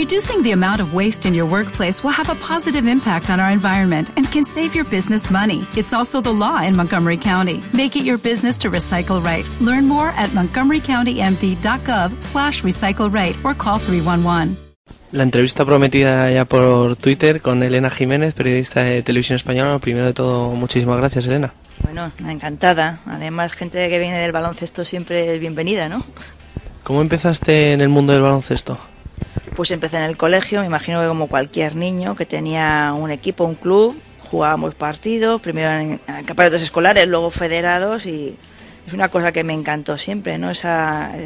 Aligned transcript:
Reducing 0.00 0.42
the 0.42 0.52
amount 0.52 0.80
of 0.80 0.94
waste 0.94 1.26
in 1.26 1.34
your 1.34 1.44
workplace 1.44 2.02
will 2.02 2.16
have 2.16 2.30
a 2.30 2.34
positive 2.36 2.86
impact 2.86 3.28
on 3.28 3.38
our 3.38 3.50
environment 3.52 4.08
and 4.16 4.24
can 4.32 4.46
save 4.46 4.74
your 4.74 4.86
business 4.86 5.30
money. 5.30 5.66
It's 5.76 5.92
also 5.92 6.22
the 6.22 6.32
law 6.32 6.62
in 6.62 6.74
Montgomery 6.74 7.18
County. 7.18 7.62
Make 7.74 7.96
it 7.96 8.04
your 8.06 8.16
business 8.16 8.56
to 8.60 8.70
recycle 8.70 9.22
right. 9.22 9.46
Learn 9.60 9.86
more 9.86 10.08
at 10.16 10.30
montgomerycountymd.gov 10.30 12.22
slash 12.22 12.62
recycle 12.62 13.12
right 13.12 13.36
or 13.44 13.52
call 13.52 13.78
311. 13.78 14.56
La 15.12 15.22
entrevista 15.22 15.66
prometida 15.66 16.30
ya 16.30 16.46
por 16.46 16.96
Twitter 16.96 17.42
con 17.42 17.62
Elena 17.62 17.90
Jiménez, 17.90 18.32
periodista 18.32 18.82
de 18.82 19.02
Televisión 19.02 19.36
Española. 19.36 19.78
Primero 19.80 20.06
de 20.06 20.14
todo, 20.14 20.52
muchísimas 20.52 20.96
gracias, 20.96 21.26
Elena. 21.26 21.52
Bueno, 21.82 22.10
encantada. 22.26 23.00
Además, 23.04 23.52
gente 23.52 23.86
que 23.90 23.98
viene 23.98 24.18
del 24.18 24.32
baloncesto 24.32 24.82
siempre 24.82 25.34
es 25.34 25.38
bienvenida, 25.40 25.90
¿no? 25.90 26.02
¿Cómo 26.84 27.02
empezaste 27.02 27.74
en 27.74 27.82
el 27.82 27.90
mundo 27.90 28.14
del 28.14 28.22
baloncesto? 28.22 28.80
Pues 29.60 29.72
empecé 29.72 29.98
en 29.98 30.04
el 30.04 30.16
colegio, 30.16 30.60
me 30.60 30.66
imagino 30.66 31.02
que 31.02 31.08
como 31.08 31.26
cualquier 31.26 31.76
niño 31.76 32.16
que 32.16 32.24
tenía 32.24 32.94
un 32.96 33.10
equipo, 33.10 33.44
un 33.44 33.56
club, 33.56 33.94
jugábamos 34.30 34.74
partidos, 34.74 35.38
primero 35.42 35.78
en 35.78 35.98
campeonatos 36.24 36.62
escolares, 36.62 37.06
luego 37.06 37.30
federados 37.30 38.06
y 38.06 38.36
es 38.86 38.94
una 38.94 39.10
cosa 39.10 39.32
que 39.32 39.44
me 39.44 39.52
encantó 39.52 39.98
siempre, 39.98 40.38
¿no? 40.38 40.50
Ese 40.50 40.66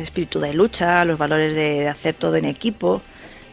espíritu 0.03 0.41
de 0.41 0.53
lucha, 0.53 1.05
los 1.05 1.17
valores 1.17 1.55
de, 1.55 1.87
hacer 1.87 2.17
todo 2.17 2.35
en 2.35 2.47
equipo. 2.47 3.03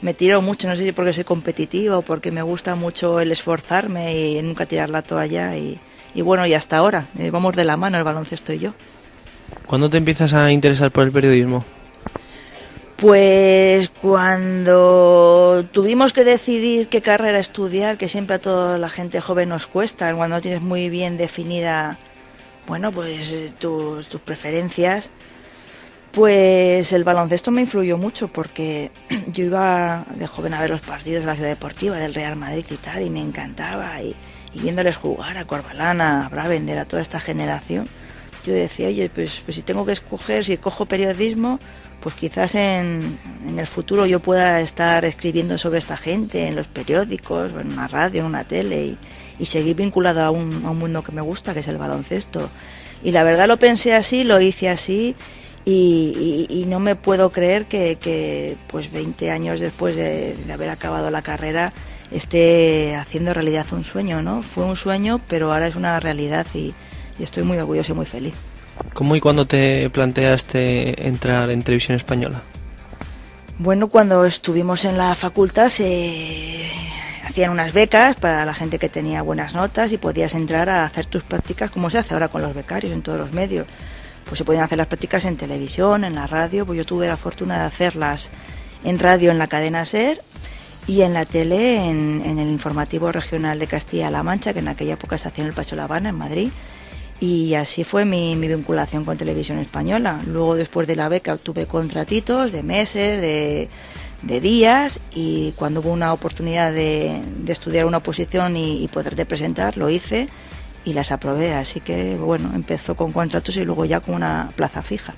Me 0.02 0.16
tiro 0.16 0.42
mucho, 0.42 0.68
no 0.68 0.76
sé 0.76 0.84
si 0.84 0.94
porque 0.94 1.14
soy 1.14 1.26
competitiva 1.26 2.00
o 2.00 2.02
porque 2.02 2.32
me 2.32 2.42
gusta 2.42 2.74
mucho 2.74 3.20
el 3.20 3.32
esforzarme 3.32 4.18
y 4.18 4.42
nunca 4.42 4.66
tirar 4.66 4.90
la 4.90 5.04
toalla 5.04 5.56
y, 5.58 5.80
y 6.16 6.24
bueno, 6.24 6.48
y 6.48 6.56
hasta 6.56 6.78
ahora, 6.78 7.06
eh, 7.20 7.30
vamos 7.30 7.56
de 7.56 7.66
la 7.66 7.78
mano 7.78 8.00
el 8.00 8.04
baloncesto 8.04 8.52
y 8.52 8.58
yo. 8.58 8.74
¿Cuándo 9.68 9.92
te 9.92 9.98
empiezas 9.98 10.34
a 10.34 10.52
interesar 10.52 10.90
por 10.90 11.04
el 11.04 11.12
periodismo? 11.12 11.64
Pues 13.02 13.90
cuando 13.90 15.66
tuvimos 15.72 16.14
que 16.14 16.24
decidir 16.24 16.88
qué 16.88 17.02
carrera 17.02 17.40
estudiar, 17.40 17.98
que 17.98 18.08
siempre 18.08 18.36
a 18.36 18.40
toda 18.40 18.78
la 18.78 18.90
gente 18.90 19.20
joven 19.20 19.50
nos 19.50 19.66
cuesta, 19.66 20.14
cuando 20.14 20.36
no 20.36 20.42
tienes 20.44 20.62
muy 20.62 20.88
bien 20.88 21.18
definida, 21.18 21.98
bueno, 22.68 22.92
pues 22.92 23.34
eh, 23.34 23.52
tus, 23.58 24.08
tus 24.08 24.22
preferencias, 24.22 25.10
pues 26.12 26.94
el 26.94 27.04
baloncesto 27.04 27.50
me 27.50 27.62
influyó 27.62 27.98
mucho 27.98 28.28
porque 28.28 28.92
yo 29.34 29.46
iba 29.46 30.06
de 30.14 30.28
joven 30.28 30.54
a 30.54 30.62
ver 30.62 30.70
los 30.70 30.82
partidos 30.82 31.22
de 31.22 31.26
la 31.26 31.34
Ciudad 31.34 31.50
Deportiva 31.50 31.98
del 31.98 32.14
Real 32.14 32.36
Madrid 32.36 32.68
y 32.70 32.76
tal, 32.76 33.02
y 33.02 33.10
me 33.10 33.22
encantaba, 33.22 34.00
y, 34.04 34.16
viéndoles 34.54 34.98
jugar 34.98 35.40
a 35.40 35.46
Corbalana, 35.46 36.28
a 36.28 36.30
Bravender, 36.30 36.78
a 36.78 36.86
toda 36.86 37.02
esta 37.02 37.20
generación, 37.20 37.88
yo 38.44 38.54
decía, 38.54 38.88
oye, 38.88 39.10
pues, 39.14 39.42
pues 39.46 39.56
si 39.56 39.62
tengo 39.62 39.86
que 39.86 39.94
escoger, 39.94 40.44
si 40.44 40.58
cojo 40.58 40.86
periodismo, 40.86 41.60
pues 42.02 42.16
quizás 42.16 42.56
en, 42.56 43.18
en, 43.48 43.60
el 43.60 43.68
futuro 43.68 44.06
yo 44.06 44.20
pueda 44.20 44.60
estar 44.62 45.06
escribiendo 45.06 45.58
sobre 45.58 45.80
esta 45.80 45.96
gente 45.96 46.48
en 46.48 46.56
los 46.56 46.68
periódicos, 46.68 47.52
en 47.52 47.72
una 47.72 47.88
radio, 47.88 48.22
en 48.22 48.28
una 48.28 48.44
tele 48.44 48.98
y, 49.40 49.46
seguir 49.46 49.76
vinculado 49.76 50.22
a 50.22 50.30
un, 50.30 50.64
a 50.66 50.70
un, 50.70 50.78
mundo 50.78 51.04
que 51.04 51.12
me 51.12 51.22
gusta, 51.22 51.56
que 51.56 51.62
es 51.62 51.68
el 51.68 51.80
baloncesto. 51.80 52.48
Y 53.04 53.10
la 53.10 53.24
verdad 53.24 53.48
lo 53.48 53.58
pensé 53.58 53.96
así, 53.96 54.24
lo 54.24 54.40
hice 54.40 54.70
así 54.70 55.16
y, 55.66 56.48
y, 56.48 56.62
y 56.62 56.66
no 56.66 56.80
me 56.80 56.96
puedo 56.96 57.32
creer 57.32 57.66
que, 57.66 57.98
que, 58.00 58.56
pues 58.68 58.92
20 58.92 59.32
años 59.32 59.60
después 59.60 59.96
de, 59.96 60.36
de 60.36 60.54
haber 60.54 60.70
acabado 60.70 61.10
la 61.10 61.24
carrera 61.24 61.74
esté 62.12 62.96
haciendo 62.96 63.34
realidad 63.34 63.66
un 63.72 63.84
sueño, 63.84 64.22
¿no? 64.22 64.44
Fue 64.44 64.64
un 64.64 64.76
sueño, 64.76 65.20
pero 65.28 65.52
ahora 65.52 65.68
es 65.68 65.76
una 65.76 66.00
realidad 66.00 66.46
y, 66.54 66.76
y 67.22 67.24
estoy 67.24 67.44
muy 67.44 67.60
orgulloso 67.60 67.92
y 67.92 67.96
muy 67.96 68.08
feliz. 68.08 68.34
¿Cómo 68.96 69.16
y 69.16 69.22
cuándo 69.22 69.46
te 69.46 69.90
planteaste 69.92 71.08
entrar 71.08 71.52
en 71.52 71.62
televisión 71.62 71.96
española? 71.96 72.42
Bueno, 73.60 73.90
cuando 73.90 74.26
estuvimos 74.26 74.86
en 74.86 74.98
la 74.98 75.14
facultad 75.14 75.70
se 75.70 76.66
hacían 77.24 77.52
unas 77.52 77.74
becas 77.74 78.16
para 78.16 78.44
la 78.44 78.56
gente 78.56 78.80
que 78.80 78.90
tenía 78.90 79.22
buenas 79.22 79.54
notas 79.54 79.92
y 79.92 80.00
podías 80.00 80.34
entrar 80.34 80.68
a 80.68 80.84
hacer 80.84 81.06
tus 81.06 81.22
prácticas 81.22 81.70
como 81.70 81.92
se 81.92 82.00
hace 82.00 82.16
ahora 82.16 82.28
con 82.28 82.42
los 82.42 82.56
becarios 82.56 82.92
en 82.92 83.04
todos 83.04 83.20
los 83.20 83.34
medios. 83.34 83.68
Pues 84.26 84.40
se 84.40 84.46
podían 84.46 84.64
hacer 84.64 84.80
las 84.80 84.88
prácticas 84.88 85.26
en 85.26 85.38
televisión, 85.38 86.04
en 86.04 86.16
la 86.16 86.26
radio, 86.26 86.66
pues 86.66 86.78
yo 86.78 86.86
tuve 86.86 87.08
la 87.08 87.18
fortuna 87.18 87.60
de 87.60 87.66
hacerlas 87.66 88.32
en 88.84 88.98
radio 88.98 89.30
en 89.30 89.38
la 89.38 89.46
cadena 89.46 89.86
SER 89.86 90.24
y 90.88 91.02
en 91.02 91.14
la 91.14 91.26
tele 91.26 91.88
en, 91.88 92.24
en 92.26 92.40
el 92.40 92.48
informativo 92.48 93.12
regional 93.12 93.60
de 93.60 93.68
Castilla-La 93.68 94.24
Mancha, 94.24 94.54
que 94.54 94.60
en 94.60 94.70
aquella 94.70 94.94
época 94.94 95.20
se 95.20 95.28
hacía 95.28 95.44
en 95.44 95.50
el 95.50 95.54
Pacho 95.54 95.76
La 95.76 95.84
Habana, 95.84 96.10
en 96.10 96.16
Madrid 96.16 96.50
y 97.22 97.54
así 97.54 97.84
fue 97.84 98.04
mi, 98.04 98.36
mi, 98.36 98.48
vinculación 98.48 99.06
con 99.06 99.16
televisión 99.16 99.60
española. 99.60 100.20
Luego, 100.26 100.56
después 100.56 100.88
de 100.88 100.96
la 100.96 101.08
beca, 101.08 101.36
obtuve 101.36 101.68
contratitos 101.68 102.52
de 102.52 102.64
meses, 102.64 103.22
de, 103.22 103.70
de 104.24 104.42
días, 104.42 105.00
y 105.14 105.52
cuando 105.52 105.82
hubo 105.82 105.92
una 105.92 106.14
oportunidad 106.14 106.74
de, 106.74 107.22
de 107.38 107.54
estudiar 107.54 107.86
una 107.86 107.98
oposición 107.98 108.58
y, 108.58 108.84
y 108.84 108.88
poder 108.88 109.16
representar, 109.16 109.78
lo 109.78 109.88
hice 109.88 110.28
y 110.84 110.94
las 110.94 111.12
aprobé. 111.12 111.54
Así 111.54 111.80
que, 111.80 112.16
bueno, 112.16 112.50
empezó 112.56 112.96
con 112.96 113.12
contratos 113.12 113.56
y 113.56 113.64
luego 113.66 113.86
ya 113.86 114.00
con 114.00 114.16
una 114.16 114.50
plaza 114.56 114.82
fija. 114.82 115.14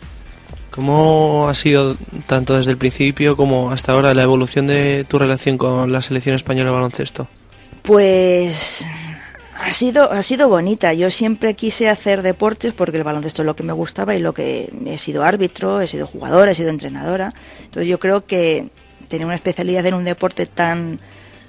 ¿Cómo 0.72 1.47
ha 1.47 1.56
sido, 1.56 1.96
tanto 2.28 2.58
desde 2.58 2.72
el 2.72 2.78
principio 2.78 3.38
como 3.38 3.72
hasta 3.72 3.94
ahora, 3.94 4.14
la 4.14 4.24
evolución 4.24 4.68
de 4.68 5.06
tu 5.08 5.20
relación 5.20 5.58
con 5.58 5.90
la 5.94 6.02
selección 6.02 6.35
española 6.35 6.72
de 6.72 6.75
baloncesto? 6.75 7.30
Pues 7.81 8.85
ha 9.63 9.72
sido, 9.72 10.12
ha 10.12 10.22
sido 10.22 10.50
bonita. 10.50 10.94
Yo 10.94 11.09
siempre 11.09 11.53
quise 11.56 11.90
hacer 11.90 12.22
deportes 12.22 12.74
porque 12.74 12.97
el 12.97 13.03
baloncesto 13.03 13.41
es 13.41 13.46
lo 13.46 13.56
que 13.56 13.63
me 13.63 13.74
gustaba 13.74 14.16
y 14.16 14.19
lo 14.19 14.34
que 14.34 14.72
he 14.85 14.97
sido 14.97 15.24
árbitro, 15.24 15.79
he 15.81 15.88
sido 15.88 16.06
jugadora, 16.06 16.51
he 16.51 16.56
sido 16.56 16.69
entrenadora. 16.69 17.34
Entonces 17.63 17.88
yo 17.88 18.00
creo 18.00 18.25
que 18.25 18.69
tener 19.07 19.25
una 19.25 19.35
especialidad 19.35 19.85
en 19.85 19.94
un 19.94 20.03
deporte 20.03 20.46
tan, 20.47 21.00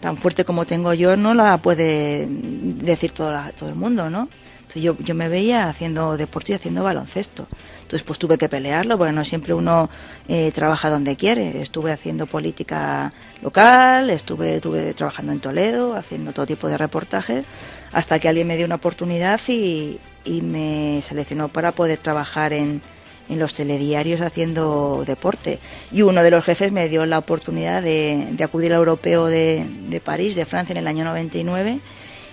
tan 0.01 0.17
fuerte 0.17 0.45
como 0.45 0.65
tengo 0.65 0.95
yo 0.95 1.17
no 1.17 1.35
la 1.35 1.59
puede 1.59 2.29
decir 2.29 3.13
todo, 3.13 3.37
todo 3.59 3.69
el 3.69 3.75
mundo, 3.75 4.11
¿no? 4.11 4.29
Yo, 4.75 4.97
yo 4.99 5.15
me 5.15 5.29
veía 5.29 5.69
haciendo 5.69 6.17
deporte 6.17 6.53
y 6.53 6.55
haciendo 6.55 6.83
baloncesto. 6.83 7.47
Entonces 7.83 8.03
pues 8.03 8.19
tuve 8.19 8.39
que 8.39 8.49
pelearlo 8.49 8.97
porque 8.99 9.12
no 9.12 9.25
siempre 9.25 9.55
uno 9.55 9.91
eh, 10.29 10.51
trabaja 10.53 10.91
donde 10.91 11.17
quiere. 11.17 11.61
Estuve 11.61 11.93
haciendo 11.93 12.27
política 12.27 13.12
local, 13.43 14.11
estuve, 14.11 14.57
estuve 14.57 14.95
trabajando 14.95 15.33
en 15.33 15.41
Toledo, 15.41 15.95
haciendo 15.95 16.33
todo 16.33 16.47
tipo 16.47 16.69
de 16.69 16.79
reportajes 16.79 17.45
hasta 17.93 18.19
que 18.19 18.29
alguien 18.29 18.47
me 18.47 18.57
dio 18.57 18.67
una 18.67 18.75
oportunidad 18.75 19.41
y, 19.47 20.01
y 20.25 20.43
me 20.43 21.01
seleccionó 21.03 21.49
para 21.49 21.73
poder 21.73 21.99
trabajar 21.99 22.53
en, 22.53 22.83
en, 23.29 23.39
los 23.39 23.55
telediarios 23.55 24.21
haciendo 24.21 25.05
deporte. 25.06 25.61
Y 25.93 26.03
uno 26.03 26.23
de 26.23 26.31
los 26.31 26.45
jefes 26.45 26.73
me 26.73 26.89
dio 26.89 27.06
la 27.06 27.19
oportunidad 27.19 27.83
de, 27.83 28.29
de 28.33 28.45
acudir 28.45 28.73
al 28.73 28.81
europeo 28.81 29.27
de, 29.27 29.67
de, 29.89 30.01
París, 30.01 30.35
de 30.35 30.45
Francia, 30.45 30.73
en 30.73 30.79
el 30.79 30.89
año 30.89 31.05
99 31.05 31.81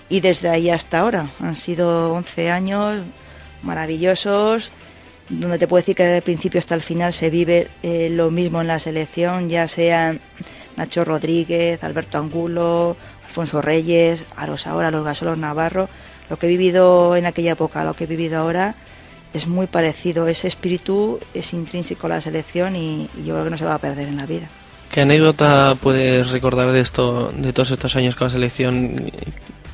y 0.08 0.20
desde 0.20 0.48
ahí 0.48 0.70
hasta 0.70 1.00
ahora. 1.00 1.32
Han 1.40 1.56
sido 1.56 2.12
11 2.12 2.50
años 2.50 3.02
maravillosos 3.62 4.72
donde 5.28 5.58
te 5.58 5.66
puedo 5.66 5.80
decir 5.80 5.96
que 5.96 6.02
desde 6.02 6.18
el 6.18 6.22
principio 6.22 6.58
hasta 6.58 6.74
el 6.74 6.82
final 6.82 7.12
se 7.12 7.30
vive 7.30 7.68
eh, 7.82 8.08
lo 8.10 8.30
mismo 8.30 8.60
en 8.60 8.66
la 8.66 8.78
selección, 8.78 9.48
ya 9.48 9.68
sean 9.68 10.20
Nacho 10.76 11.04
Rodríguez, 11.04 11.82
Alberto 11.84 12.18
Angulo, 12.18 12.96
Alfonso 13.26 13.62
Reyes, 13.62 14.24
a 14.36 14.46
los 14.46 14.66
ahora, 14.66 14.90
los 14.90 15.04
Gasolos 15.04 15.38
Navarro, 15.38 15.88
lo 16.28 16.38
que 16.38 16.46
he 16.46 16.50
vivido 16.50 17.16
en 17.16 17.26
aquella 17.26 17.52
época, 17.52 17.84
lo 17.84 17.94
que 17.94 18.04
he 18.04 18.06
vivido 18.06 18.38
ahora, 18.38 18.74
es 19.32 19.46
muy 19.46 19.66
parecido. 19.66 20.28
Ese 20.28 20.48
espíritu 20.48 21.18
es 21.32 21.52
intrínseco 21.54 22.06
a 22.06 22.10
la 22.10 22.20
selección 22.20 22.76
y, 22.76 23.08
y, 23.16 23.24
yo 23.24 23.34
creo 23.34 23.44
que 23.44 23.50
no 23.50 23.58
se 23.58 23.64
va 23.64 23.74
a 23.74 23.78
perder 23.78 24.08
en 24.08 24.18
la 24.18 24.26
vida. 24.26 24.48
¿Qué 24.90 25.00
anécdota 25.00 25.74
puedes 25.80 26.30
recordar 26.30 26.70
de 26.72 26.80
esto, 26.80 27.32
de 27.34 27.54
todos 27.54 27.70
estos 27.70 27.96
años 27.96 28.14
con 28.14 28.26
la 28.26 28.32
selección, 28.32 29.10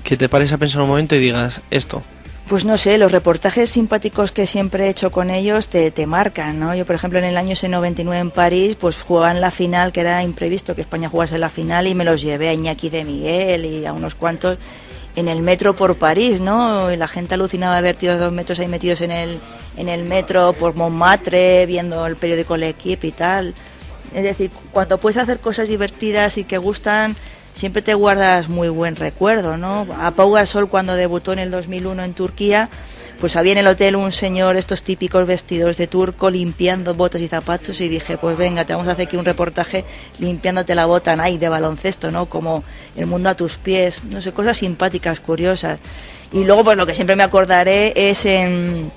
que 0.05 0.17
te 0.17 0.29
pares 0.29 0.53
a 0.53 0.59
pensar 0.59 0.83
un 0.83 0.89
momento 0.89 1.15
y 1.15 1.19
digas 1.19 1.63
esto? 1.71 2.03
Pues 2.49 2.65
no 2.65 2.79
sé, 2.79 2.97
los 2.97 3.13
reportajes 3.13 3.69
simpáticos 3.69 4.33
que 4.33 4.47
siempre 4.47 4.87
he 4.87 4.89
hecho 4.89 5.13
con 5.13 5.29
ellos 5.29 5.69
te, 5.69 5.91
te 5.91 6.07
marcan, 6.07 6.59
¿no? 6.59 6.75
Yo, 6.75 6.87
por 6.87 6.95
ejemplo, 6.95 7.19
en 7.19 7.27
el 7.27 7.37
año 7.37 7.55
99 7.63 8.19
en 8.19 8.31
París, 8.31 8.75
pues 8.81 8.97
jugaban 8.97 9.43
la 9.43 9.51
final, 9.51 9.93
que 9.93 10.01
era 10.01 10.23
imprevisto 10.23 10.75
que 10.75 10.81
España 10.81 11.11
jugase 11.11 11.39
la 11.39 11.51
final, 11.51 11.87
y 11.87 11.95
me 11.95 12.05
los 12.05 12.23
llevé 12.23 12.49
a 12.49 12.55
Iñaki 12.55 12.89
de 12.89 13.05
Miguel 13.05 13.67
y 13.67 13.85
a 13.85 13.93
unos 13.93 14.15
cuantos 14.15 14.57
en 15.15 15.29
el 15.29 15.43
metro 15.43 15.77
por 15.77 15.97
París, 15.97 16.41
¿no? 16.41 16.91
Y 16.91 16.97
la 16.97 17.07
gente 17.07 17.35
alucinaba 17.35 17.77
de 17.77 17.83
ver 17.83 17.97
tíos 17.97 18.19
dos 18.19 18.33
metros 18.33 18.61
ahí 18.61 18.69
metidos 18.69 19.03
en 19.03 19.11
el, 19.11 19.41
en 19.77 19.91
el 19.91 20.05
metro 20.05 20.55
por 20.55 20.75
Montmartre, 20.75 21.67
viendo 21.67 22.07
el 22.07 22.17
periódico 22.17 22.57
L'Equipe 22.57 23.09
y 23.09 23.13
tal. 23.13 23.55
Es 24.15 24.23
decir, 24.23 24.51
cuando 24.73 24.97
puedes 24.97 25.19
hacer 25.19 25.41
cosas 25.41 25.69
divertidas 25.69 26.39
y 26.39 26.45
que 26.45 26.57
gustan, 26.57 27.17
siempre 27.59 27.83
te 27.83 27.95
guardas 27.95 28.49
muy 28.49 28.69
buen 28.69 28.95
recuerdo, 28.95 29.57
¿no? 29.57 29.89
A 29.99 30.13
Pau 30.13 30.31
Gasol 30.31 30.69
cuando 30.69 30.95
debutó 30.95 31.33
en 31.33 31.41
el 31.41 31.51
2001 31.51 32.05
en 32.05 32.15
Turquía, 32.15 32.71
pues 33.19 33.35
había 33.35 33.51
en 33.51 33.59
el 33.59 33.67
hotel 33.67 33.97
un 33.97 34.13
señor, 34.13 34.57
estos 34.57 34.85
típicos 34.85 35.27
vestidos 35.27 35.77
de 35.77 35.89
turco, 35.89 36.31
limpiando 36.31 36.95
botas 36.95 37.21
y 37.21 37.27
zapatos 37.27 37.81
y 37.81 37.89
dije, 37.89 38.17
pues 38.17 38.39
venga, 38.39 38.65
te 38.65 38.75
vamos 38.75 38.87
a 38.87 38.93
hacer 38.93 39.09
aquí 39.09 39.17
un 39.17 39.25
reportaje 39.25 39.85
limpiándote 40.21 40.77
la 40.77 40.87
bota 40.87 41.17
Nike 41.17 41.39
de 41.39 41.49
baloncesto, 41.49 42.13
¿no? 42.13 42.27
Como 42.27 42.63
el 42.95 43.07
mundo 43.07 43.29
a 43.29 43.35
tus 43.35 43.57
pies, 43.57 44.05
no 44.05 44.23
sé, 44.23 44.31
cosas 44.31 44.59
simpáticas, 44.59 45.19
curiosas. 45.19 45.81
Y 46.33 46.45
luego, 46.45 46.63
pues 46.63 46.77
lo 46.77 46.87
que 46.87 46.95
siempre 46.95 47.17
me 47.17 47.25
acordaré 47.25 47.93
es 47.97 48.25
en 48.25 48.93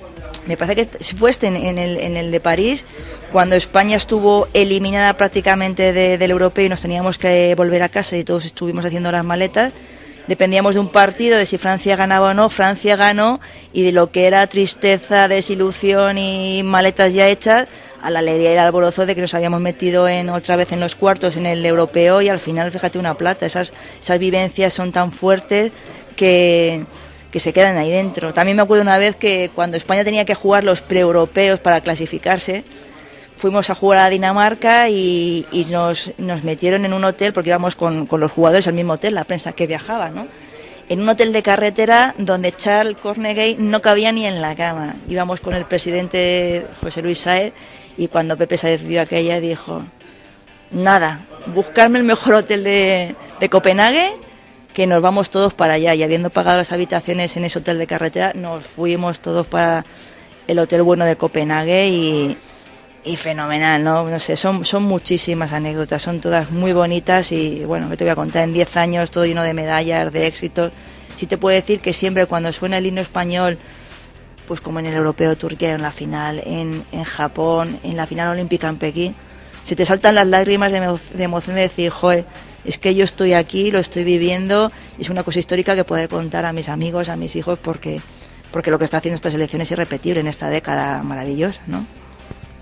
me 0.46 0.56
parece 0.56 0.86
que 0.86 1.04
fue 1.16 1.30
este 1.30 1.46
en, 1.46 1.78
el, 1.78 1.98
en 1.98 2.16
el 2.16 2.30
de 2.30 2.40
París, 2.40 2.84
cuando 3.30 3.56
España 3.56 3.96
estuvo 3.96 4.48
eliminada 4.54 5.16
prácticamente 5.16 5.92
del 5.92 6.30
europeo 6.30 6.66
y 6.66 6.68
nos 6.68 6.82
teníamos 6.82 7.18
que 7.18 7.54
volver 7.54 7.82
a 7.82 7.88
casa 7.88 8.16
y 8.16 8.24
todos 8.24 8.44
estuvimos 8.44 8.84
haciendo 8.84 9.12
las 9.12 9.24
maletas. 9.24 9.72
Dependíamos 10.26 10.74
de 10.74 10.80
un 10.80 10.88
partido, 10.88 11.36
de 11.36 11.46
si 11.46 11.58
Francia 11.58 11.96
ganaba 11.96 12.30
o 12.30 12.34
no. 12.34 12.48
Francia 12.48 12.94
ganó 12.96 13.40
y 13.72 13.82
de 13.82 13.92
lo 13.92 14.12
que 14.12 14.26
era 14.26 14.46
tristeza, 14.46 15.26
desilusión 15.26 16.16
y 16.16 16.62
maletas 16.62 17.12
ya 17.12 17.28
hechas, 17.28 17.68
a 18.00 18.10
la 18.10 18.18
alegría 18.20 18.50
y 18.50 18.52
el 18.54 18.58
alborozo 18.58 19.06
de 19.06 19.14
que 19.14 19.20
nos 19.20 19.34
habíamos 19.34 19.60
metido 19.60 20.08
en 20.08 20.28
otra 20.28 20.56
vez 20.56 20.72
en 20.72 20.80
los 20.80 20.96
cuartos 20.96 21.36
en 21.36 21.46
el 21.46 21.64
europeo 21.64 22.20
y 22.20 22.28
al 22.28 22.40
final, 22.40 22.70
fíjate, 22.70 22.98
una 22.98 23.16
plata. 23.16 23.46
Esas 23.46 23.72
vivencias 24.18 24.74
son 24.74 24.92
tan 24.92 25.12
fuertes 25.12 25.72
que, 26.16 26.84
que 27.32 27.40
se 27.40 27.52
quedan 27.52 27.78
ahí 27.78 27.90
dentro. 27.90 28.32
También 28.34 28.56
me 28.56 28.62
acuerdo 28.62 28.82
una 28.82 28.98
vez 28.98 29.16
que 29.16 29.50
cuando 29.54 29.76
España 29.78 30.04
tenía 30.04 30.26
que 30.26 30.34
jugar 30.34 30.62
los 30.62 30.82
preeuropeos 30.82 31.58
para 31.60 31.80
clasificarse, 31.80 32.62
fuimos 33.34 33.70
a 33.70 33.74
jugar 33.74 33.98
a 34.00 34.10
Dinamarca 34.10 34.90
y, 34.90 35.66
nos, 35.70 36.12
nos, 36.18 36.44
metieron 36.44 36.84
en 36.84 36.92
un 36.92 37.04
hotel, 37.04 37.32
porque 37.32 37.48
íbamos 37.48 37.74
con, 37.74 38.06
los 38.08 38.30
jugadores 38.30 38.68
al 38.68 38.74
mismo 38.74 38.92
hotel, 38.92 39.14
la 39.14 39.24
prensa 39.24 39.52
que 39.52 39.66
viajaba, 39.66 40.10
¿no? 40.10 40.28
En 40.90 41.00
un 41.00 41.08
hotel 41.08 41.32
de 41.32 41.42
carretera 41.42 42.14
donde 42.18 42.52
Charles 42.52 42.98
Cornegay 42.98 43.56
no 43.58 43.80
cabía 43.80 44.12
ni 44.12 44.26
en 44.26 44.42
la 44.42 44.54
cama. 44.54 44.96
Íbamos 45.08 45.40
con 45.40 45.54
el 45.54 45.64
presidente 45.64 46.66
José 46.82 47.00
Luis 47.00 47.20
Saez 47.20 47.54
y 47.96 48.08
cuando 48.08 48.36
Pepe 48.36 48.58
Saez 48.58 48.82
vio 48.82 49.00
aquella 49.00 49.40
dijo, 49.40 49.82
nada, 50.70 51.24
buscarme 51.46 51.98
el 51.98 52.04
mejor 52.04 52.34
hotel 52.34 52.62
de 52.62 53.48
Copenhague 53.48 54.12
que 54.72 54.86
nos 54.86 55.02
vamos 55.02 55.30
todos 55.30 55.54
para 55.54 55.74
allá 55.74 55.94
y 55.94 56.02
habiendo 56.02 56.30
pagado 56.30 56.58
las 56.58 56.72
habitaciones 56.72 57.36
en 57.36 57.44
ese 57.44 57.58
hotel 57.58 57.78
de 57.78 57.86
carretera, 57.86 58.32
nos 58.34 58.64
fuimos 58.64 59.20
todos 59.20 59.46
para 59.46 59.84
el 60.46 60.58
hotel 60.58 60.82
bueno 60.82 61.04
de 61.04 61.16
Copenhague 61.16 61.88
y, 61.88 62.36
fenomenal, 63.16 63.82
¿no? 63.82 64.08
No 64.08 64.18
sé, 64.18 64.36
son, 64.36 64.64
son 64.64 64.84
muchísimas 64.84 65.52
anécdotas, 65.52 66.02
son 66.02 66.20
todas 66.20 66.50
muy 66.50 66.72
bonitas 66.72 67.32
y 67.32 67.64
bueno, 67.64 67.90
que 67.90 67.96
te 67.96 68.04
voy 68.04 68.12
a 68.12 68.16
contar 68.16 68.44
en 68.44 68.52
10 68.52 68.76
años 68.76 69.10
todo 69.10 69.26
lleno 69.26 69.42
de 69.42 69.54
medallas, 69.54 70.12
de 70.12 70.26
éxitos. 70.26 70.72
Sí 71.16 71.26
te 71.26 71.36
puedo 71.36 71.54
decir 71.54 71.80
que 71.80 71.92
siempre 71.92 72.26
cuando 72.26 72.52
suena 72.52 72.78
el 72.78 72.86
himno 72.86 73.00
español, 73.00 73.58
pues 74.46 74.60
como 74.60 74.78
en 74.78 74.86
el 74.86 74.94
Europeo 74.94 75.36
Turquía 75.36 75.74
en 75.74 75.82
la 75.82 75.92
final, 75.92 76.40
en, 76.46 76.82
en 76.92 77.04
Japón, 77.04 77.78
en 77.82 77.96
la 77.96 78.06
final 78.06 78.28
olímpica 78.28 78.68
en 78.68 78.76
Pekín, 78.76 79.14
se 79.64 79.76
te 79.76 79.84
saltan 79.84 80.14
las 80.14 80.26
lágrimas 80.26 80.72
de, 80.72 80.80
de 81.14 81.22
emoción 81.22 81.56
de 81.56 81.62
decir, 81.62 81.90
joder, 81.90 82.24
es 82.64 82.78
que 82.78 82.94
yo 82.94 83.04
estoy 83.04 83.32
aquí, 83.32 83.70
lo 83.70 83.78
estoy 83.78 84.04
viviendo, 84.04 84.70
es 84.98 85.10
una 85.10 85.22
cosa 85.22 85.38
histórica 85.38 85.74
que 85.74 85.84
poder 85.84 86.08
contar 86.08 86.44
a 86.44 86.52
mis 86.52 86.68
amigos, 86.68 87.08
a 87.08 87.16
mis 87.16 87.36
hijos, 87.36 87.58
porque, 87.58 88.00
porque 88.50 88.70
lo 88.70 88.78
que 88.78 88.84
está 88.84 88.98
haciendo 88.98 89.16
esta 89.16 89.30
selección 89.30 89.62
es 89.62 89.70
irrepetible 89.70 90.20
en 90.20 90.28
esta 90.28 90.48
década 90.48 91.02
maravillosa, 91.02 91.60
¿no? 91.66 91.84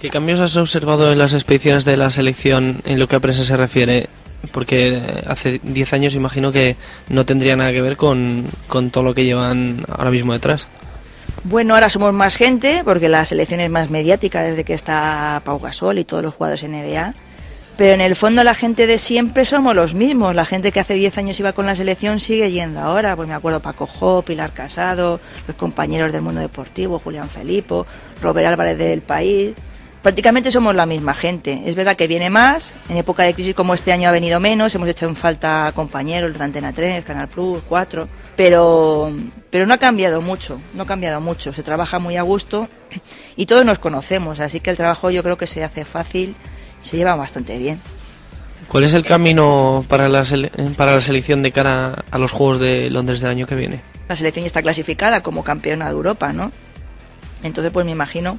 ¿Qué 0.00 0.08
cambios 0.08 0.40
has 0.40 0.56
observado 0.56 1.12
en 1.12 1.18
las 1.18 1.34
expediciones 1.34 1.84
de 1.84 1.98
la 1.98 2.10
selección 2.10 2.80
en 2.86 2.98
lo 2.98 3.06
que 3.06 3.16
a 3.16 3.20
prensa 3.20 3.44
se 3.44 3.56
refiere? 3.56 4.08
Porque 4.52 5.22
hace 5.26 5.60
10 5.62 5.92
años 5.92 6.14
imagino 6.14 6.50
que 6.52 6.76
no 7.10 7.26
tendría 7.26 7.54
nada 7.54 7.70
que 7.72 7.82
ver 7.82 7.98
con, 7.98 8.46
con 8.66 8.90
todo 8.90 9.04
lo 9.04 9.14
que 9.14 9.26
llevan 9.26 9.84
ahora 9.90 10.10
mismo 10.10 10.32
detrás. 10.32 10.68
Bueno, 11.44 11.74
ahora 11.74 11.90
somos 11.90 12.14
más 12.14 12.36
gente 12.36 12.80
porque 12.82 13.10
la 13.10 13.26
selección 13.26 13.60
es 13.60 13.70
más 13.70 13.90
mediática 13.90 14.42
desde 14.42 14.64
que 14.64 14.72
está 14.72 15.42
Pau 15.44 15.58
Gasol 15.58 15.98
y 15.98 16.04
todos 16.04 16.22
los 16.22 16.34
jugadores 16.34 16.64
NBA 16.64 17.12
pero 17.80 17.94
en 17.94 18.02
el 18.02 18.14
fondo 18.14 18.44
la 18.44 18.54
gente 18.54 18.86
de 18.86 18.98
siempre 18.98 19.46
somos 19.46 19.74
los 19.74 19.94
mismos. 19.94 20.34
La 20.34 20.44
gente 20.44 20.70
que 20.70 20.80
hace 20.80 20.92
10 20.92 21.16
años 21.16 21.40
iba 21.40 21.54
con 21.54 21.64
la 21.64 21.74
selección 21.74 22.20
sigue 22.20 22.50
yendo 22.50 22.78
ahora. 22.78 23.16
Pues 23.16 23.26
me 23.26 23.32
acuerdo 23.32 23.60
Paco 23.60 23.86
Jo, 23.86 24.20
Pilar 24.20 24.52
Casado, 24.52 25.18
los 25.46 25.56
compañeros 25.56 26.12
del 26.12 26.20
mundo 26.20 26.42
deportivo, 26.42 26.98
Julián 26.98 27.30
Felipo, 27.30 27.86
Robert 28.20 28.48
Álvarez 28.48 28.76
del 28.76 29.00
País. 29.00 29.54
Prácticamente 30.02 30.50
somos 30.50 30.76
la 30.76 30.84
misma 30.84 31.14
gente. 31.14 31.62
Es 31.64 31.74
verdad 31.74 31.96
que 31.96 32.06
viene 32.06 32.28
más. 32.28 32.76
En 32.90 32.98
época 32.98 33.22
de 33.22 33.32
crisis 33.32 33.54
como 33.54 33.72
este 33.72 33.92
año 33.92 34.10
ha 34.10 34.12
venido 34.12 34.40
menos. 34.40 34.74
Hemos 34.74 34.90
hecho 34.90 35.06
en 35.06 35.16
falta 35.16 35.72
compañeros 35.74 36.36
de 36.36 36.44
Antena 36.44 36.74
3, 36.74 37.02
Canal 37.02 37.28
Plus, 37.28 37.62
4. 37.66 38.06
Pero, 38.36 39.10
pero 39.48 39.66
no 39.66 39.72
ha 39.72 39.78
cambiado 39.78 40.20
mucho. 40.20 40.60
No 40.74 40.82
ha 40.82 40.86
cambiado 40.86 41.22
mucho. 41.22 41.54
Se 41.54 41.62
trabaja 41.62 41.98
muy 41.98 42.18
a 42.18 42.22
gusto 42.22 42.68
y 43.36 43.46
todos 43.46 43.64
nos 43.64 43.78
conocemos. 43.78 44.38
Así 44.38 44.60
que 44.60 44.68
el 44.68 44.76
trabajo 44.76 45.10
yo 45.10 45.22
creo 45.22 45.38
que 45.38 45.46
se 45.46 45.64
hace 45.64 45.86
fácil 45.86 46.36
se 46.82 46.96
lleva 46.96 47.14
bastante 47.16 47.58
bien. 47.58 47.80
¿Cuál 48.68 48.84
es 48.84 48.94
el 48.94 49.04
camino 49.04 49.84
para 49.88 50.08
la, 50.08 50.24
para 50.76 50.94
la 50.94 51.00
selección 51.00 51.42
de 51.42 51.50
cara 51.50 52.04
a 52.10 52.18
los 52.18 52.30
Juegos 52.30 52.60
de 52.60 52.88
Londres 52.90 53.20
del 53.20 53.30
año 53.30 53.46
que 53.46 53.56
viene? 53.56 53.80
La 54.08 54.16
selección 54.16 54.44
ya 54.44 54.46
está 54.48 54.62
clasificada 54.62 55.22
como 55.22 55.42
campeona 55.42 55.86
de 55.86 55.92
Europa, 55.92 56.32
¿no? 56.32 56.52
Entonces, 57.42 57.72
pues 57.72 57.84
me 57.86 57.92
imagino 57.92 58.38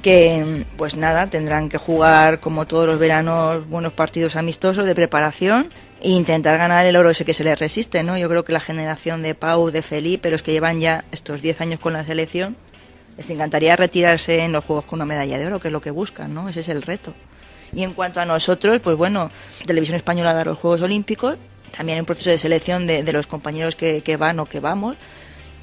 que, 0.00 0.64
pues 0.76 0.96
nada, 0.96 1.26
tendrán 1.26 1.68
que 1.68 1.78
jugar 1.78 2.40
como 2.40 2.66
todos 2.66 2.86
los 2.86 2.98
veranos 2.98 3.68
buenos 3.68 3.92
partidos 3.92 4.36
amistosos 4.36 4.86
de 4.86 4.94
preparación 4.94 5.68
e 6.00 6.10
intentar 6.10 6.56
ganar 6.58 6.86
el 6.86 6.96
oro 6.96 7.10
ese 7.10 7.24
que 7.24 7.34
se 7.34 7.44
les 7.44 7.58
resiste, 7.58 8.02
¿no? 8.02 8.16
Yo 8.16 8.28
creo 8.28 8.44
que 8.44 8.52
la 8.52 8.60
generación 8.60 9.22
de 9.22 9.34
Pau, 9.34 9.70
de 9.70 9.82
Felipe, 9.82 10.30
los 10.30 10.42
que 10.42 10.52
llevan 10.52 10.80
ya 10.80 11.04
estos 11.12 11.42
10 11.42 11.60
años 11.60 11.80
con 11.80 11.92
la 11.92 12.04
selección, 12.04 12.56
les 13.16 13.28
encantaría 13.30 13.76
retirarse 13.76 14.40
en 14.40 14.52
los 14.52 14.64
Juegos 14.64 14.84
con 14.84 14.98
una 14.98 15.06
medalla 15.06 15.38
de 15.38 15.46
oro, 15.46 15.60
que 15.60 15.68
es 15.68 15.72
lo 15.72 15.80
que 15.80 15.90
buscan, 15.90 16.32
¿no? 16.32 16.48
Ese 16.48 16.60
es 16.60 16.68
el 16.68 16.82
reto. 16.82 17.12
Y 17.72 17.82
en 17.82 17.92
cuanto 17.92 18.20
a 18.20 18.24
nosotros, 18.24 18.80
pues 18.80 18.96
bueno, 18.96 19.30
Televisión 19.66 19.96
Española 19.96 20.32
da 20.32 20.44
los 20.44 20.58
Juegos 20.58 20.80
Olímpicos, 20.82 21.36
también 21.76 21.98
en 21.98 22.04
proceso 22.04 22.30
de 22.30 22.38
selección 22.38 22.86
de, 22.86 23.12
los 23.12 23.26
compañeros 23.26 23.76
que, 23.76 24.16
van 24.18 24.40
o 24.40 24.46
que 24.46 24.60
vamos. 24.60 24.96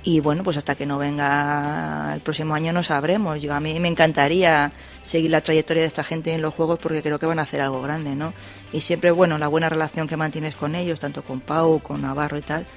Y 0.03 0.19
bueno, 0.19 0.43
pues 0.43 0.55
hasta 0.55 0.75
que 0.75 0.85
no 0.85 0.99
venga 0.99 2.11
el 2.13 2.21
próximo 2.21 2.53
año 2.53 2.71
no 2.71 2.83
sabremos. 2.83 3.41
Yo, 3.41 3.55
a 3.55 3.59
mí 3.59 3.79
me 3.79 3.87
encantaría 3.87 4.71
seguir 5.01 5.31
la 5.31 5.41
trayectoria 5.41 5.81
de 5.81 5.87
esta 5.87 6.03
gente 6.03 6.31
en 6.33 6.43
los 6.43 6.53
Juegos 6.53 6.77
porque 6.79 7.01
creo 7.01 7.17
que 7.17 7.25
van 7.25 7.39
a 7.39 7.41
hacer 7.41 7.59
algo 7.59 7.81
grande, 7.81 8.15
¿no? 8.15 8.31
Y 8.71 8.81
siempre, 8.81 9.09
bueno, 9.09 9.39
la 9.39 9.47
buena 9.47 9.67
relación 9.67 10.07
que 10.07 10.15
mantienes 10.15 10.53
con 10.53 10.75
ellos, 10.75 10.99
tanto 10.99 11.23
con 11.23 11.41
Pau, 11.41 11.79
con 11.79 12.03
Navarro 12.03 12.37
y 12.37 12.41
tal, 12.41 12.67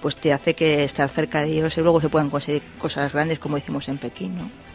pues 0.00 0.14
te 0.14 0.32
hace 0.32 0.54
que 0.54 0.84
estar 0.84 1.08
cerca 1.08 1.40
de 1.40 1.50
ellos 1.50 1.76
y 1.76 1.80
luego 1.80 2.00
se 2.00 2.08
puedan 2.08 2.30
conseguir 2.30 2.62
cosas 2.78 3.12
grandes 3.12 3.40
como 3.40 3.58
hicimos 3.58 3.88
en 3.88 3.98
Pekín, 3.98 4.38
¿no? 4.38 4.65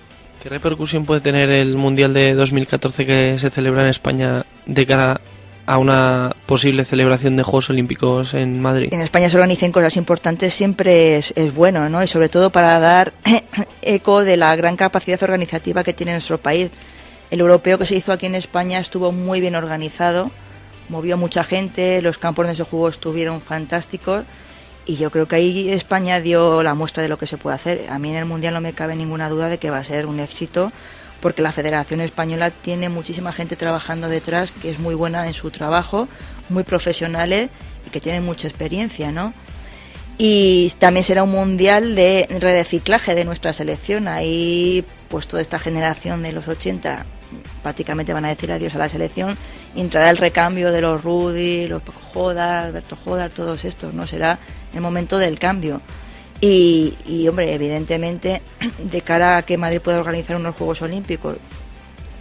¿Qué 0.42 0.50
repercusión 0.50 1.06
puede 1.06 1.22
tener 1.22 1.52
el 1.52 1.76
Mundial 1.76 2.16
de 2.16 2.34
2014 2.34 3.06
que 3.06 3.38
se 3.38 3.52
celebra 3.52 3.84
en 3.84 3.90
España 3.90 4.44
de 4.66 4.88
cara 4.88 5.22
a 5.68 5.78
una 5.78 6.36
posible 6.48 6.84
celebración 6.84 7.38
de 7.38 7.44
Juegos 7.44 7.70
Olímpicos 7.70 8.34
en 8.34 8.60
Madrid? 8.60 8.92
En 8.92 9.02
España 9.02 9.30
se 9.30 9.36
organicen 9.36 9.72
cosas 9.72 9.98
importantes 9.98 10.56
siempre 10.56 11.18
es, 11.18 11.34
bueno, 11.54 11.90
¿no? 11.90 12.04
Y 12.04 12.08
sobre 12.08 12.28
todo 12.28 12.50
para 12.50 12.80
dar 12.80 13.14
eco 13.84 14.24
de 14.24 14.36
la 14.36 14.56
gran 14.56 14.78
capacidad 14.78 15.22
organizativa 15.22 15.84
que 15.84 15.94
tiene 15.94 16.14
nuestro 16.14 16.40
país. 16.40 16.72
El 17.30 17.42
europeo 17.42 17.78
que 17.78 17.86
se 17.86 17.96
hizo 17.96 18.12
aquí 18.12 18.26
en 18.26 18.34
España 18.34 18.80
estuvo 18.80 19.12
muy 19.12 19.42
bien 19.42 19.54
organizado, 19.54 20.32
movió 20.90 21.18
mucha 21.18 21.44
gente, 21.44 22.02
los 22.02 22.18
campos 22.18 22.48
de 22.48 22.54
ese 22.54 22.64
juego 22.64 22.90
estuvieron 22.90 23.42
fantásticos 23.42 24.24
y 24.86 24.96
yo 24.96 25.12
creo 25.12 25.28
que 25.28 25.36
ahí 25.36 25.70
España 25.70 26.20
dio 26.20 26.64
la 26.64 26.74
muestra 26.74 27.04
de 27.04 27.10
lo 27.10 27.18
que 27.18 27.28
se 27.28 27.38
puede 27.38 27.56
hacer. 27.56 27.88
A 27.90 28.00
mí 28.00 28.10
en 28.10 28.16
el 28.16 28.26
Mundial 28.26 28.54
no 28.54 28.62
me 28.62 28.74
cabe 28.74 28.96
ninguna 28.96 29.30
duda 29.30 29.50
de 29.50 29.58
que 29.58 29.70
va 29.70 29.78
a 29.78 29.84
ser 29.84 30.06
un 30.06 30.20
éxito 30.20 30.72
porque 31.22 31.44
la 31.44 31.52
Federación 31.52 32.02
Española 32.02 32.50
tiene 32.50 32.90
muchísima 32.90 33.32
gente 33.32 33.56
trabajando 33.56 34.10
detrás 34.10 34.52
que 34.52 34.72
es 34.72 34.80
muy 34.80 34.96
buena 34.96 35.28
en 35.28 35.34
su 35.34 35.52
trabajo, 35.52 36.08
muy 36.50 36.64
profesionales 36.64 37.50
y 37.86 37.90
que 37.92 38.02
tienen 38.02 38.26
mucha 38.26 38.48
experiencia, 38.48 39.12
¿no? 39.12 39.34
Y 40.18 40.72
también 40.80 41.04
será 41.04 41.24
un 41.24 41.32
mundial 41.32 41.96
de 41.96 42.28
reciclaje 42.40 43.16
de 43.16 43.26
nuestra 43.26 43.54
selección. 43.54 44.08
Ahí, 44.08 44.84
pues 45.10 45.28
toda 45.28 45.42
esta 45.42 45.60
generación 45.60 46.24
de 46.24 46.32
los 46.32 46.48
80 46.48 47.06
prácticamente 47.62 48.14
van 48.14 48.26
a 48.26 48.30
decir 48.30 48.52
adiós 48.52 48.76
a 48.76 48.80
la 48.80 48.90
selección, 48.90 49.38
entrará 49.76 50.10
el 50.10 50.18
recambio 50.18 50.72
de 50.72 50.82
los 50.82 51.04
Rudy, 51.04 51.68
los 51.68 51.82
Jodar, 52.14 52.66
Alberto 52.66 52.96
Jodar, 52.96 53.32
todos 53.32 53.66
estos, 53.66 53.94
¿no? 53.94 54.08
Será 54.08 54.40
el 54.74 54.82
momento 54.82 55.18
del 55.18 55.40
cambio. 55.40 55.82
Y, 56.40 56.96
y, 57.06 57.28
hombre, 57.28 57.54
evidentemente, 57.54 58.42
de 58.80 59.02
cara 59.02 59.38
a 59.38 59.42
que 59.44 59.58
Madrid 59.58 59.80
pueda 59.80 60.00
organizar 60.00 60.36
unos 60.36 60.56
Juegos 60.56 60.82
Olímpicos, 60.82 61.38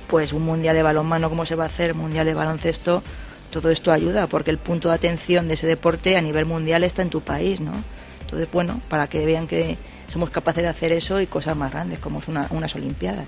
pues 0.08 0.32
un 0.32 0.42
Mundial 0.42 0.74
de 0.74 0.82
balonmano, 0.82 1.28
como 1.28 1.46
se 1.46 1.54
va 1.54 1.64
a 1.64 1.68
hacer, 1.68 1.94
Mundial 1.94 2.26
de 2.26 2.34
baloncesto, 2.34 3.02
todo 3.50 3.70
esto 3.70 3.92
ayuda, 3.92 4.26
porque 4.26 4.50
el 4.50 4.58
punto 4.58 4.88
de 4.88 4.94
atención 4.94 5.48
de 5.48 5.54
ese 5.54 5.66
deporte 5.66 6.16
a 6.16 6.22
nivel 6.22 6.46
mundial 6.46 6.84
está 6.84 7.02
en 7.02 7.10
tu 7.10 7.20
país, 7.20 7.60
¿no? 7.60 7.72
Entonces, 8.20 8.48
bueno, 8.52 8.80
para 8.88 9.08
que 9.08 9.26
vean 9.26 9.46
que 9.46 9.76
somos 10.10 10.30
capaces 10.30 10.62
de 10.62 10.68
hacer 10.68 10.92
eso 10.92 11.20
y 11.20 11.26
cosas 11.26 11.56
más 11.56 11.72
grandes, 11.72 11.98
como 11.98 12.20
es 12.20 12.28
una, 12.28 12.46
unas 12.50 12.74
Olimpiadas. 12.76 13.26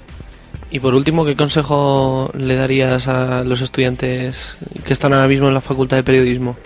Y 0.70 0.80
por 0.80 0.94
último, 0.94 1.24
¿qué 1.24 1.36
consejo 1.36 2.30
le 2.34 2.56
darías 2.56 3.06
a 3.06 3.44
los 3.44 3.60
estudiantes 3.60 4.56
que 4.84 4.92
están 4.92 5.12
ahora 5.12 5.28
mismo 5.28 5.48
en 5.48 5.54
la 5.54 5.60
Facultad 5.60 5.98
de 5.98 6.02
Periodismo? 6.02 6.56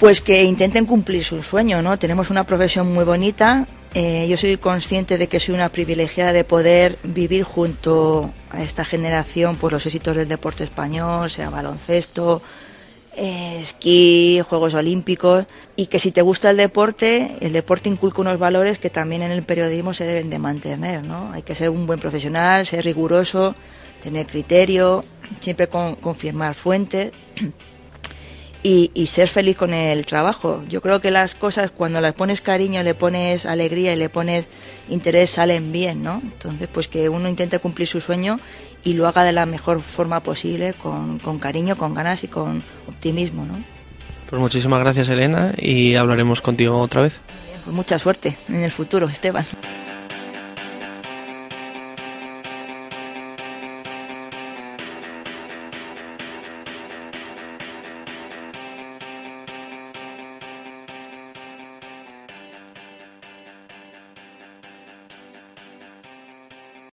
Pues 0.00 0.20
que 0.20 0.42
intenten 0.42 0.86
cumplir 0.86 1.22
su 1.22 1.42
sueño, 1.42 1.82
¿no? 1.82 1.98
Tenemos 1.98 2.30
una 2.30 2.44
profesión 2.44 2.92
muy 2.92 3.04
bonita. 3.04 3.66
Eh, 3.92 4.26
yo 4.28 4.36
soy 4.36 4.56
consciente 4.56 5.18
de 5.18 5.28
que 5.28 5.38
soy 5.38 5.54
una 5.54 5.68
privilegiada 5.68 6.32
de 6.32 6.42
poder 6.42 6.98
vivir 7.04 7.44
junto 7.44 8.32
a 8.50 8.62
esta 8.62 8.84
generación 8.84 9.56
pues, 9.56 9.72
los 9.72 9.86
éxitos 9.86 10.16
del 10.16 10.26
deporte 10.26 10.64
español, 10.64 11.30
sea 11.30 11.50
baloncesto, 11.50 12.40
eh, 13.16 13.58
esquí, 13.60 14.40
Juegos 14.48 14.74
Olímpicos, 14.74 15.46
y 15.76 15.86
que 15.86 15.98
si 15.98 16.12
te 16.12 16.22
gusta 16.22 16.50
el 16.50 16.56
deporte, 16.56 17.36
el 17.40 17.52
deporte 17.52 17.88
inculca 17.88 18.20
unos 18.20 18.38
valores 18.38 18.78
que 18.78 18.90
también 18.90 19.22
en 19.22 19.32
el 19.32 19.42
periodismo 19.42 19.94
se 19.94 20.04
deben 20.04 20.30
de 20.30 20.38
mantener, 20.38 21.04
¿no? 21.04 21.32
Hay 21.32 21.42
que 21.42 21.54
ser 21.54 21.70
un 21.70 21.86
buen 21.86 21.98
profesional, 21.98 22.66
ser 22.66 22.84
riguroso, 22.84 23.54
tener 24.02 24.26
criterio, 24.26 25.04
siempre 25.40 25.68
con, 25.68 25.96
confirmar 25.96 26.54
fuentes 26.54 27.12
y, 28.62 28.90
y, 28.94 29.06
ser 29.06 29.28
feliz 29.28 29.56
con 29.56 29.74
el 29.74 30.06
trabajo. 30.06 30.62
Yo 30.68 30.80
creo 30.80 31.00
que 31.00 31.10
las 31.10 31.34
cosas 31.34 31.70
cuando 31.70 32.00
las 32.00 32.14
pones 32.14 32.40
cariño, 32.40 32.82
le 32.82 32.94
pones 32.94 33.44
alegría 33.44 33.92
y 33.92 33.96
le 33.96 34.08
pones 34.08 34.46
interés 34.88 35.30
salen 35.30 35.72
bien, 35.72 36.02
¿no? 36.02 36.20
Entonces, 36.22 36.68
pues 36.72 36.88
que 36.88 37.08
uno 37.08 37.28
intente 37.28 37.58
cumplir 37.58 37.88
su 37.88 38.00
sueño 38.00 38.38
y 38.84 38.94
lo 38.94 39.06
haga 39.06 39.24
de 39.24 39.32
la 39.32 39.46
mejor 39.46 39.80
forma 39.80 40.20
posible, 40.20 40.72
con, 40.74 41.18
con 41.18 41.38
cariño, 41.38 41.76
con 41.76 41.94
ganas 41.94 42.24
y 42.24 42.28
con 42.28 42.62
optimismo, 42.88 43.44
¿no? 43.44 43.54
Pues 44.28 44.40
muchísimas 44.40 44.80
gracias, 44.80 45.08
Elena, 45.08 45.52
y 45.58 45.96
hablaremos 45.96 46.40
contigo 46.40 46.78
otra 46.78 47.02
vez. 47.02 47.20
Pues 47.64 47.74
mucha 47.74 47.98
suerte 47.98 48.36
en 48.48 48.62
el 48.62 48.70
futuro, 48.70 49.08
Esteban. 49.08 49.44